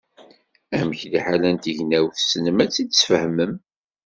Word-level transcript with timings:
Amek, 0.77 0.99
liḥala 1.11 1.49
n 1.55 1.57
tegnawt 1.57 2.15
tessnem 2.17 2.57
ad 2.63 2.69
tt-id-tesfehmem. 2.69 3.53